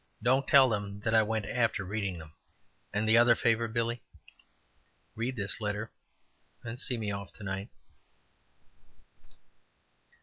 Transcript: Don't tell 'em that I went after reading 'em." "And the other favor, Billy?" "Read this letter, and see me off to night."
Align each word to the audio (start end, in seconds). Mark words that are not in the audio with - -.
Don't 0.23 0.47
tell 0.47 0.73
'em 0.73 0.99
that 1.01 1.13
I 1.13 1.21
went 1.21 1.45
after 1.45 1.85
reading 1.85 2.19
'em." 2.19 2.33
"And 2.91 3.07
the 3.07 3.17
other 3.17 3.35
favor, 3.35 3.67
Billy?" 3.67 4.01
"Read 5.13 5.35
this 5.35 5.61
letter, 5.61 5.91
and 6.63 6.81
see 6.81 6.97
me 6.97 7.11
off 7.11 7.31
to 7.33 7.43
night." 7.43 7.69